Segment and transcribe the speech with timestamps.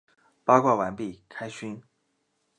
[0.43, 1.79] 八卦完毕，开勋！